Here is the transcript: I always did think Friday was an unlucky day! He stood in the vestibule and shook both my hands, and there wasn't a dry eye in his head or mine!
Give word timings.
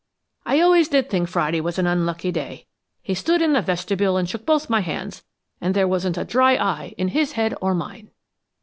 I 0.47 0.59
always 0.61 0.87
did 0.87 1.11
think 1.11 1.27
Friday 1.27 1.61
was 1.61 1.77
an 1.77 1.85
unlucky 1.85 2.31
day! 2.31 2.65
He 3.03 3.13
stood 3.13 3.39
in 3.39 3.53
the 3.53 3.61
vestibule 3.61 4.17
and 4.17 4.27
shook 4.27 4.47
both 4.47 4.67
my 4.67 4.79
hands, 4.81 5.23
and 5.61 5.75
there 5.75 5.87
wasn't 5.87 6.17
a 6.17 6.25
dry 6.25 6.55
eye 6.55 6.95
in 6.97 7.09
his 7.09 7.33
head 7.33 7.53
or 7.61 7.75
mine! 7.75 8.09